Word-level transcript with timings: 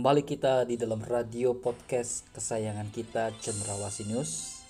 Kembali 0.00 0.24
kita 0.24 0.64
di 0.64 0.80
dalam 0.80 1.04
radio 1.04 1.52
podcast 1.52 2.24
kesayangan 2.32 2.88
kita 2.88 3.36
Cendrawasih 3.36 4.08
News. 4.08 4.64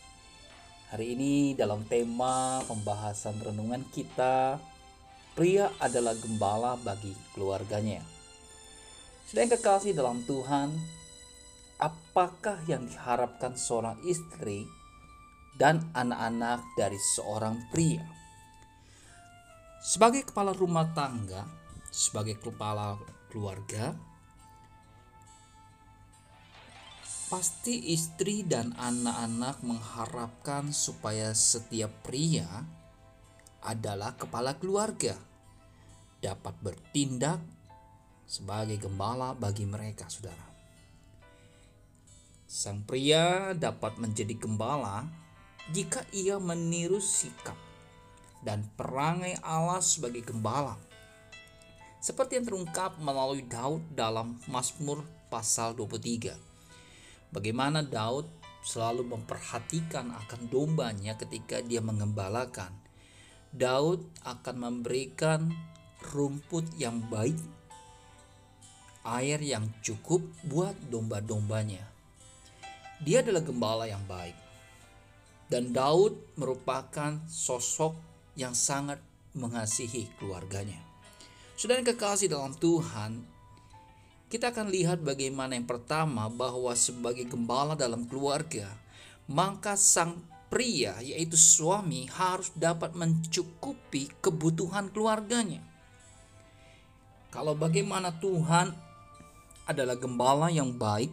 Hari 0.90 1.14
ini 1.14 1.54
dalam 1.54 1.86
tema 1.86 2.58
pembahasan 2.66 3.38
renungan 3.38 3.86
kita 3.94 4.58
Pria 5.38 5.70
adalah 5.78 6.18
gembala 6.18 6.74
bagi 6.82 7.14
keluarganya. 7.30 8.02
Sedang 9.22 9.54
kekasih 9.54 9.94
dalam 9.94 10.18
Tuhan, 10.26 10.74
apakah 11.78 12.58
yang 12.66 12.90
diharapkan 12.90 13.54
seorang 13.54 14.02
istri 14.02 14.66
dan 15.54 15.94
anak-anak 15.94 16.58
dari 16.74 16.98
seorang 17.14 17.70
pria? 17.70 18.02
Sebagai 19.78 20.26
kepala 20.26 20.50
rumah 20.58 20.90
tangga, 20.90 21.46
sebagai 21.94 22.34
kepala 22.42 22.98
keluarga, 23.30 24.09
Pasti 27.30 27.94
istri 27.94 28.42
dan 28.42 28.74
anak-anak 28.74 29.62
mengharapkan 29.62 30.74
supaya 30.74 31.30
setiap 31.30 32.02
pria 32.02 32.66
adalah 33.62 34.18
kepala 34.18 34.58
keluarga 34.58 35.14
dapat 36.18 36.58
bertindak 36.58 37.38
sebagai 38.26 38.82
gembala 38.82 39.30
bagi 39.38 39.62
mereka, 39.62 40.10
saudara. 40.10 40.42
Sang 42.50 42.82
pria 42.82 43.54
dapat 43.54 44.02
menjadi 44.02 44.34
gembala 44.34 45.06
jika 45.70 46.02
ia 46.10 46.34
meniru 46.42 46.98
sikap 46.98 47.54
dan 48.42 48.66
perangai 48.74 49.38
Allah 49.46 49.78
sebagai 49.78 50.26
gembala. 50.26 50.74
Seperti 52.02 52.42
yang 52.42 52.50
terungkap 52.50 52.98
melalui 52.98 53.46
Daud 53.46 53.86
dalam 53.94 54.34
Mazmur 54.50 55.06
pasal 55.30 55.78
23 55.78 56.49
Bagaimana 57.30 57.86
Daud 57.86 58.26
selalu 58.66 59.16
memperhatikan 59.16 60.12
akan 60.12 60.50
dombanya 60.50 61.16
ketika 61.16 61.62
dia 61.64 61.80
mengembalakan. 61.80 62.74
Daud 63.50 64.06
akan 64.22 64.56
memberikan 64.58 65.50
rumput 66.14 66.70
yang 66.78 67.02
baik, 67.10 67.38
air 69.02 69.38
yang 69.42 69.66
cukup 69.82 70.22
buat 70.46 70.74
domba-dombanya. 70.86 71.82
Dia 73.00 73.24
adalah 73.24 73.42
gembala 73.42 73.84
yang 73.88 74.04
baik. 74.06 74.36
Dan 75.50 75.74
Daud 75.74 76.38
merupakan 76.38 77.18
sosok 77.26 77.98
yang 78.38 78.54
sangat 78.54 79.02
mengasihi 79.34 80.06
keluarganya. 80.18 80.78
Sudah 81.58 81.82
kekasih 81.82 82.30
dalam 82.30 82.54
Tuhan, 82.54 83.39
kita 84.30 84.54
akan 84.54 84.70
lihat 84.70 85.02
bagaimana 85.02 85.58
yang 85.58 85.66
pertama 85.66 86.30
bahwa 86.30 86.70
sebagai 86.78 87.26
gembala 87.26 87.74
dalam 87.74 88.06
keluarga, 88.06 88.70
maka 89.26 89.74
sang 89.74 90.22
pria 90.46 91.02
yaitu 91.02 91.34
suami 91.34 92.06
harus 92.14 92.54
dapat 92.54 92.94
mencukupi 92.94 94.06
kebutuhan 94.22 94.86
keluarganya. 94.94 95.66
Kalau 97.34 97.58
bagaimana 97.58 98.14
Tuhan 98.22 98.70
adalah 99.66 99.98
gembala 99.98 100.46
yang 100.46 100.78
baik, 100.78 101.10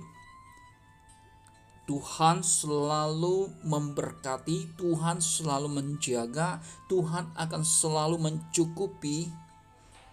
Tuhan 1.89 2.45
selalu 2.45 3.49
memberkati, 3.65 4.77
Tuhan 4.77 5.25
selalu 5.25 5.73
menjaga, 5.73 6.61
Tuhan 6.85 7.33
akan 7.33 7.61
selalu 7.65 8.21
mencukupi 8.21 9.25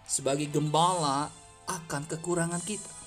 sebagai 0.09 0.49
gembala 0.49 1.29
akan 1.69 2.01
kekurangan 2.09 2.61
kita. 2.65 3.04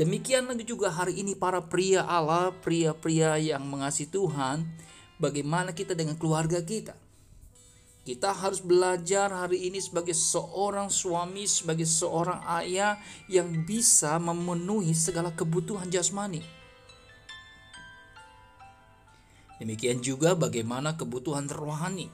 Demikian 0.00 0.48
juga 0.64 0.88
hari 0.88 1.20
ini 1.20 1.36
para 1.36 1.60
pria 1.60 2.00
Allah, 2.08 2.48
pria-pria 2.64 3.36
yang 3.36 3.60
mengasihi 3.68 4.08
Tuhan, 4.08 4.64
bagaimana 5.20 5.76
kita 5.76 5.92
dengan 5.92 6.16
keluarga 6.16 6.64
kita. 6.64 6.96
Kita 8.02 8.34
harus 8.34 8.58
belajar 8.58 9.30
hari 9.30 9.70
ini 9.70 9.78
sebagai 9.78 10.16
seorang 10.16 10.90
suami, 10.90 11.46
sebagai 11.46 11.86
seorang 11.86 12.42
ayah 12.58 12.98
yang 13.30 13.62
bisa 13.62 14.18
memenuhi 14.18 14.90
segala 14.90 15.30
kebutuhan 15.30 15.86
jasmani. 15.86 16.42
Demikian 19.62 20.02
juga 20.02 20.34
bagaimana 20.34 20.98
kebutuhan 20.98 21.46
rohani. 21.46 22.10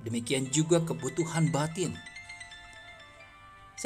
Demikian 0.00 0.48
juga 0.48 0.80
kebutuhan 0.80 1.52
batin. 1.52 1.92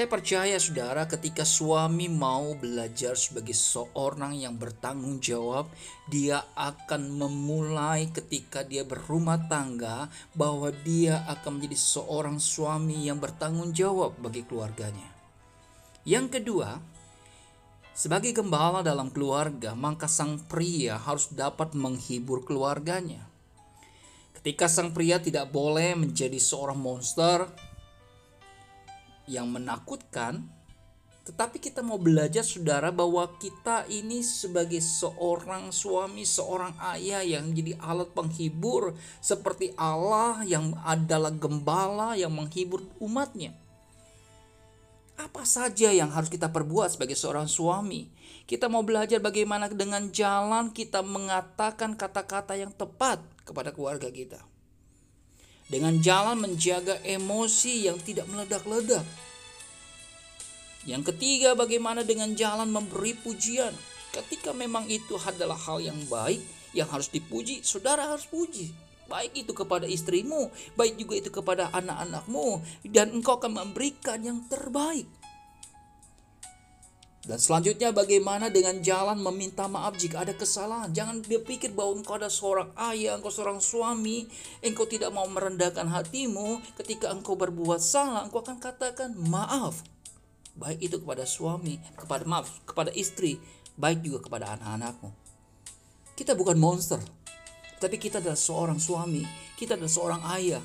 Saya 0.00 0.16
percaya 0.16 0.56
saudara 0.56 1.04
ketika 1.04 1.44
suami 1.44 2.08
mau 2.08 2.56
belajar 2.56 3.20
sebagai 3.20 3.52
seorang 3.52 4.32
yang 4.32 4.56
bertanggung 4.56 5.20
jawab, 5.20 5.68
dia 6.08 6.40
akan 6.56 7.20
memulai 7.20 8.08
ketika 8.08 8.64
dia 8.64 8.80
berumah 8.80 9.36
tangga 9.52 10.08
bahwa 10.32 10.72
dia 10.72 11.20
akan 11.28 11.60
menjadi 11.60 11.76
seorang 11.76 12.40
suami 12.40 13.12
yang 13.12 13.20
bertanggung 13.20 13.76
jawab 13.76 14.16
bagi 14.16 14.40
keluarganya. 14.48 15.04
Yang 16.08 16.40
kedua, 16.40 16.80
sebagai 17.92 18.32
gembala 18.32 18.80
dalam 18.80 19.12
keluarga, 19.12 19.76
maka 19.76 20.08
sang 20.08 20.40
pria 20.48 20.96
harus 20.96 21.28
dapat 21.28 21.76
menghibur 21.76 22.40
keluarganya. 22.48 23.28
Ketika 24.32 24.64
sang 24.64 24.96
pria 24.96 25.20
tidak 25.20 25.52
boleh 25.52 25.92
menjadi 25.92 26.40
seorang 26.40 26.80
monster, 26.80 27.44
yang 29.30 29.46
menakutkan, 29.54 30.50
tetapi 31.30 31.62
kita 31.62 31.78
mau 31.78 31.94
belajar 31.94 32.42
saudara 32.42 32.90
bahwa 32.90 33.22
kita 33.38 33.86
ini 33.86 34.18
sebagai 34.26 34.82
seorang 34.82 35.70
suami, 35.70 36.26
seorang 36.26 36.74
ayah 36.98 37.22
yang 37.22 37.54
jadi 37.54 37.78
alat 37.78 38.10
penghibur 38.10 38.98
seperti 39.22 39.70
Allah 39.78 40.42
yang 40.42 40.74
adalah 40.82 41.30
gembala 41.30 42.18
yang 42.18 42.34
menghibur 42.34 42.82
umatnya. 42.98 43.54
Apa 45.14 45.46
saja 45.46 45.94
yang 45.94 46.10
harus 46.10 46.32
kita 46.32 46.50
perbuat 46.50 46.98
sebagai 46.98 47.14
seorang 47.14 47.46
suami? 47.46 48.10
Kita 48.42 48.66
mau 48.66 48.82
belajar 48.82 49.22
bagaimana 49.22 49.70
dengan 49.70 50.10
jalan 50.10 50.74
kita 50.74 51.06
mengatakan 51.06 51.94
kata-kata 51.94 52.58
yang 52.58 52.74
tepat 52.74 53.22
kepada 53.46 53.70
keluarga 53.70 54.10
kita 54.10 54.49
dengan 55.70 56.02
jalan 56.02 56.42
menjaga 56.42 56.98
emosi 57.06 57.86
yang 57.86 57.96
tidak 58.02 58.26
meledak-ledak. 58.26 59.06
Yang 60.82 61.14
ketiga, 61.14 61.54
bagaimana 61.54 62.02
dengan 62.02 62.34
jalan 62.34 62.66
memberi 62.68 63.14
pujian. 63.14 63.70
Ketika 64.10 64.50
memang 64.50 64.90
itu 64.90 65.14
adalah 65.22 65.54
hal 65.54 65.78
yang 65.78 66.02
baik, 66.10 66.42
yang 66.74 66.90
harus 66.90 67.06
dipuji, 67.06 67.62
saudara 67.62 68.10
harus 68.10 68.26
puji. 68.26 68.74
Baik 69.06 69.46
itu 69.46 69.52
kepada 69.54 69.86
istrimu, 69.86 70.50
baik 70.74 70.98
juga 70.98 71.14
itu 71.18 71.30
kepada 71.30 71.70
anak-anakmu, 71.70 72.62
dan 72.90 73.14
engkau 73.14 73.38
akan 73.38 73.62
memberikan 73.62 74.18
yang 74.22 74.42
terbaik. 74.50 75.06
Dan 77.20 77.36
selanjutnya 77.36 77.92
bagaimana 77.92 78.48
dengan 78.48 78.80
jalan 78.80 79.20
meminta 79.20 79.68
maaf 79.68 79.92
jika 80.00 80.24
ada 80.24 80.32
kesalahan. 80.32 80.88
Jangan 80.88 81.20
berpikir 81.20 81.76
bahwa 81.76 82.00
engkau 82.00 82.16
ada 82.16 82.32
seorang 82.32 82.72
ayah, 82.90 83.20
engkau 83.20 83.28
seorang 83.28 83.60
suami, 83.60 84.24
engkau 84.64 84.88
tidak 84.88 85.12
mau 85.12 85.28
merendahkan 85.28 85.84
hatimu. 85.84 86.64
Ketika 86.80 87.12
engkau 87.12 87.36
berbuat 87.36 87.84
salah, 87.84 88.24
engkau 88.24 88.40
akan 88.40 88.56
katakan 88.56 89.12
maaf. 89.20 89.84
Baik 90.56 90.80
itu 90.80 90.96
kepada 90.96 91.28
suami, 91.28 91.76
kepada 91.92 92.24
maaf, 92.24 92.48
kepada 92.64 92.88
istri, 92.96 93.36
baik 93.76 94.00
juga 94.00 94.24
kepada 94.24 94.56
anak-anakmu. 94.56 95.12
Kita 96.16 96.32
bukan 96.32 96.56
monster, 96.56 97.00
tapi 97.80 97.96
kita 97.96 98.20
adalah 98.20 98.36
seorang 98.36 98.76
suami, 98.76 99.24
kita 99.56 99.76
adalah 99.76 99.92
seorang 99.92 100.22
ayah. 100.40 100.60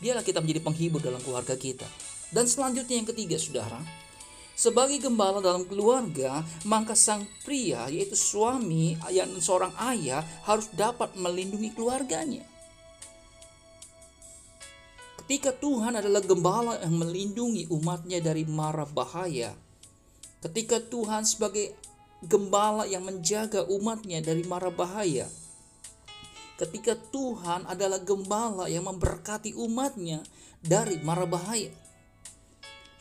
Biarlah 0.00 0.24
kita 0.24 0.40
menjadi 0.40 0.60
penghibur 0.64 1.00
dalam 1.04 1.20
keluarga 1.20 1.52
kita. 1.56 1.84
Dan 2.32 2.48
selanjutnya 2.48 2.96
yang 2.96 3.06
ketiga, 3.06 3.36
saudara, 3.36 3.76
sebagai 4.54 4.98
gembala 5.02 5.42
dalam 5.42 5.66
keluarga, 5.66 6.44
maka 6.68 6.96
sang 6.96 7.26
pria, 7.42 7.88
yaitu 7.88 8.14
suami 8.14 8.96
yang 9.10 9.32
seorang 9.42 9.72
ayah, 9.92 10.22
harus 10.44 10.70
dapat 10.72 11.14
melindungi 11.16 11.72
keluarganya. 11.74 12.44
Ketika 15.22 15.54
Tuhan 15.54 15.96
adalah 15.96 16.20
gembala 16.20 16.82
yang 16.82 16.98
melindungi 16.98 17.70
umatnya 17.72 18.18
dari 18.20 18.44
mara 18.44 18.84
bahaya, 18.84 19.54
Ketika 20.42 20.82
Tuhan 20.82 21.22
sebagai 21.22 21.70
gembala 22.26 22.82
yang 22.82 23.06
menjaga 23.06 23.62
umatnya 23.70 24.18
dari 24.18 24.42
mara 24.42 24.74
bahaya. 24.74 25.30
Ketika 26.58 26.98
Tuhan 26.98 27.62
adalah 27.70 28.02
gembala 28.02 28.66
yang 28.66 28.90
memberkati 28.90 29.54
umatnya 29.54 30.22
dari 30.58 30.98
mara 31.02 31.26
bahaya. 31.26 31.70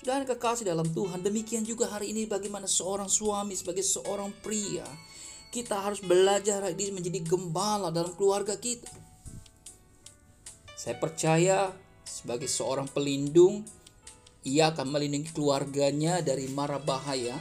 Saudara 0.01 0.25
kekasih 0.25 0.65
dalam 0.65 0.89
Tuhan, 0.89 1.21
demikian 1.21 1.61
juga 1.61 1.85
hari 1.85 2.09
ini 2.09 2.25
bagaimana 2.25 2.65
seorang 2.65 3.05
suami 3.05 3.53
sebagai 3.53 3.85
seorang 3.85 4.33
pria, 4.41 4.81
kita 5.53 5.77
harus 5.77 6.01
belajar 6.01 6.65
ini 6.73 6.89
menjadi 6.89 7.21
gembala 7.21 7.93
dalam 7.93 8.09
keluarga 8.17 8.57
kita. 8.57 8.89
Saya 10.73 10.97
percaya 10.97 11.69
sebagai 12.01 12.49
seorang 12.49 12.89
pelindung, 12.89 13.61
ia 14.41 14.73
akan 14.73 14.89
melindungi 14.89 15.37
keluarganya 15.37 16.17
dari 16.25 16.49
mara 16.49 16.81
bahaya, 16.81 17.37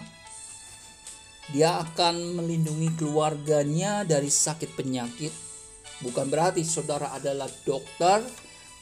dia 1.57 1.81
akan 1.81 2.45
melindungi 2.45 2.93
keluarganya 3.01 4.05
dari 4.05 4.29
sakit 4.29 4.77
penyakit. 4.77 5.33
Bukan 6.05 6.29
berarti 6.29 6.61
saudara 6.69 7.09
adalah 7.17 7.49
dokter, 7.65 8.21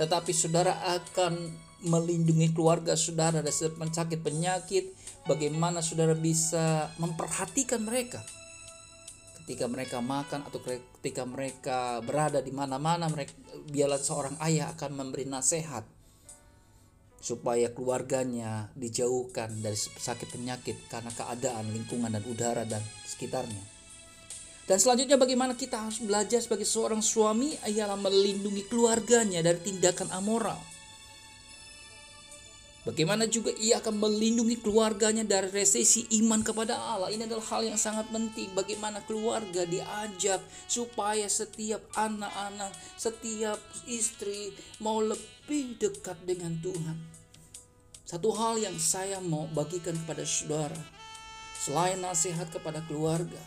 tetapi 0.03 0.35
saudara 0.35 0.83
akan 0.99 1.68
melindungi 1.85 2.51
keluarga 2.55 2.99
saudara 2.99 3.43
dari 3.45 3.55
sakit 3.55 4.21
penyakit. 4.23 4.97
Bagaimana 5.29 5.85
saudara 5.85 6.17
bisa 6.17 6.89
memperhatikan 6.97 7.85
mereka 7.85 8.25
ketika 9.49 9.65
mereka 9.65 10.05
makan 10.05 10.45
atau 10.45 10.61
ketika 10.61 11.25
mereka 11.25 12.05
berada 12.05 12.45
di 12.45 12.53
mana-mana 12.53 13.09
mereka 13.09 13.33
biarlah 13.73 13.97
seorang 13.97 14.37
ayah 14.45 14.77
akan 14.77 14.93
memberi 14.93 15.25
nasihat 15.25 15.89
supaya 17.17 17.73
keluarganya 17.73 18.69
dijauhkan 18.77 19.65
dari 19.65 19.73
sakit 19.75 20.37
penyakit 20.37 20.77
karena 20.93 21.09
keadaan 21.17 21.65
lingkungan 21.73 22.13
dan 22.13 22.25
udara 22.29 22.69
dan 22.69 22.85
sekitarnya. 23.09 23.65
Dan 24.69 24.77
selanjutnya 24.77 25.17
bagaimana 25.17 25.57
kita 25.57 25.81
harus 25.81 26.05
belajar 26.05 26.45
sebagai 26.45 26.69
seorang 26.69 27.01
suami 27.01 27.57
ialah 27.73 27.97
melindungi 27.97 28.69
keluarganya 28.69 29.41
dari 29.41 29.65
tindakan 29.65 30.13
amoral. 30.13 30.61
Bagaimana 32.88 33.29
juga 33.29 33.52
ia 33.61 33.85
akan 33.85 34.00
melindungi 34.00 34.64
keluarganya 34.64 35.20
dari 35.20 35.52
resesi 35.52 36.08
iman 36.25 36.40
kepada 36.40 36.73
Allah. 36.73 37.12
Ini 37.12 37.29
adalah 37.29 37.44
hal 37.52 37.69
yang 37.69 37.76
sangat 37.76 38.08
penting. 38.08 38.49
Bagaimana 38.56 39.05
keluarga 39.05 39.69
diajak 39.69 40.40
supaya 40.64 41.29
setiap 41.29 41.85
anak-anak, 41.93 42.73
setiap 42.96 43.61
istri 43.85 44.56
mau 44.81 45.05
lebih 45.05 45.76
dekat 45.76 46.17
dengan 46.25 46.56
Tuhan. 46.64 46.96
Satu 48.08 48.32
hal 48.32 48.56
yang 48.56 48.81
saya 48.81 49.20
mau 49.20 49.44
bagikan 49.52 49.93
kepada 49.93 50.25
saudara, 50.25 50.81
selain 51.61 52.00
nasihat 52.00 52.49
kepada 52.49 52.81
keluarga, 52.88 53.43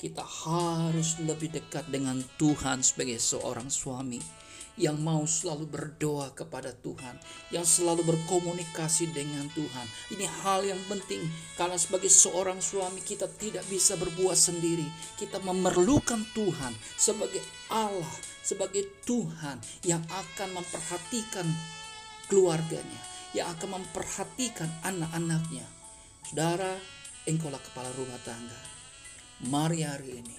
kita 0.00 0.24
harus 0.24 1.20
lebih 1.20 1.52
dekat 1.52 1.92
dengan 1.92 2.24
Tuhan 2.40 2.80
sebagai 2.80 3.20
seorang 3.20 3.68
suami 3.68 4.41
yang 4.80 4.96
mau 4.96 5.28
selalu 5.28 5.68
berdoa 5.68 6.32
kepada 6.32 6.72
Tuhan, 6.72 7.20
yang 7.52 7.64
selalu 7.64 8.08
berkomunikasi 8.08 9.12
dengan 9.12 9.44
Tuhan. 9.52 9.86
Ini 10.16 10.24
hal 10.44 10.64
yang 10.64 10.80
penting 10.88 11.20
karena 11.60 11.76
sebagai 11.76 12.08
seorang 12.08 12.60
suami 12.64 13.04
kita 13.04 13.28
tidak 13.36 13.64
bisa 13.68 14.00
berbuat 14.00 14.36
sendiri. 14.36 14.86
Kita 15.20 15.44
memerlukan 15.44 16.24
Tuhan 16.32 16.72
sebagai 16.96 17.44
Allah, 17.68 18.12
sebagai 18.40 18.88
Tuhan 19.04 19.60
yang 19.84 20.00
akan 20.08 20.48
memperhatikan 20.56 21.44
keluarganya, 22.32 23.00
yang 23.36 23.52
akan 23.52 23.82
memperhatikan 23.82 24.72
anak-anaknya. 24.88 25.68
Saudara, 26.32 26.72
engkaulah 27.28 27.60
kepala 27.60 27.92
rumah 27.92 28.20
tangga. 28.24 28.60
Mari 29.42 29.84
hari 29.84 30.22
ini 30.22 30.38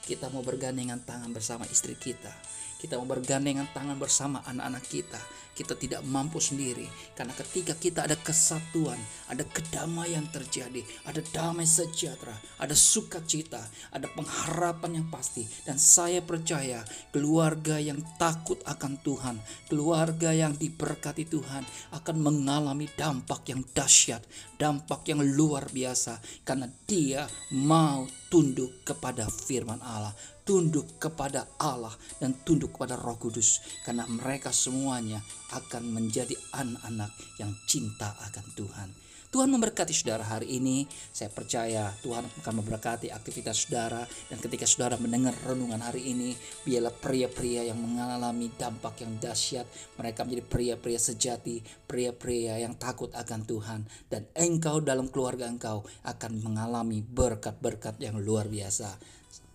kita 0.00 0.32
mau 0.32 0.40
bergandengan 0.42 1.04
tangan 1.04 1.30
bersama 1.30 1.68
istri 1.68 1.92
kita 1.94 2.32
kita 2.80 2.96
mau 2.96 3.04
bergandengan 3.04 3.68
tangan 3.76 4.00
bersama 4.00 4.40
anak-anak 4.48 4.84
kita. 4.88 5.20
Kita 5.52 5.76
tidak 5.76 6.00
mampu 6.08 6.40
sendiri. 6.40 6.88
Karena 7.12 7.36
ketika 7.36 7.76
kita 7.76 8.08
ada 8.08 8.16
kesatuan, 8.16 8.96
ada 9.28 9.44
kedamaian 9.44 10.24
terjadi, 10.32 10.80
ada 11.04 11.20
damai 11.36 11.68
sejahtera, 11.68 12.32
ada 12.56 12.72
sukacita, 12.72 13.60
ada 13.92 14.08
pengharapan 14.16 15.04
yang 15.04 15.06
pasti. 15.12 15.44
Dan 15.68 15.76
saya 15.76 16.24
percaya 16.24 16.80
keluarga 17.12 17.76
yang 17.76 18.00
takut 18.16 18.56
akan 18.64 18.96
Tuhan, 19.04 19.36
keluarga 19.68 20.32
yang 20.32 20.56
diberkati 20.56 21.28
Tuhan 21.28 21.68
akan 21.92 22.16
mengalami 22.16 22.88
dampak 22.96 23.52
yang 23.52 23.60
dahsyat, 23.76 24.24
dampak 24.56 25.12
yang 25.12 25.20
luar 25.20 25.68
biasa. 25.68 26.16
Karena 26.40 26.72
dia 26.88 27.28
mau 27.52 28.08
tunduk 28.32 28.80
kepada 28.88 29.28
firman 29.28 29.84
Allah 29.84 30.16
tunduk 30.50 30.98
kepada 30.98 31.46
Allah 31.62 31.94
dan 32.18 32.34
tunduk 32.42 32.74
kepada 32.74 32.98
Roh 32.98 33.14
Kudus 33.14 33.62
karena 33.86 34.02
mereka 34.10 34.50
semuanya 34.50 35.22
akan 35.54 35.94
menjadi 35.94 36.34
anak-anak 36.50 37.14
yang 37.38 37.54
cinta 37.70 38.18
akan 38.18 38.46
Tuhan. 38.58 38.90
Tuhan 39.30 39.46
memberkati 39.46 39.94
saudara 39.94 40.26
hari 40.26 40.58
ini. 40.58 40.90
Saya 40.90 41.30
percaya 41.30 41.94
Tuhan 42.02 42.26
akan 42.42 42.54
memberkati 42.66 43.14
aktivitas 43.14 43.62
saudara. 43.62 44.02
Dan 44.26 44.42
ketika 44.42 44.66
saudara 44.66 44.98
mendengar 44.98 45.38
renungan 45.46 45.78
hari 45.78 46.02
ini, 46.10 46.34
biarlah 46.66 46.90
pria-pria 46.90 47.62
yang 47.62 47.78
mengalami 47.78 48.50
dampak 48.58 49.06
yang 49.06 49.22
dahsyat. 49.22 49.70
Mereka 50.02 50.26
menjadi 50.26 50.44
pria-pria 50.50 50.98
sejati, 50.98 51.62
pria-pria 51.62 52.58
yang 52.58 52.74
takut 52.74 53.14
akan 53.14 53.46
Tuhan. 53.46 53.80
Dan 54.10 54.26
engkau 54.34 54.82
dalam 54.82 55.06
keluarga 55.06 55.46
engkau 55.46 55.86
akan 56.02 56.42
mengalami 56.42 56.98
berkat-berkat 56.98 58.02
yang 58.02 58.18
luar 58.18 58.50
biasa. 58.50 59.19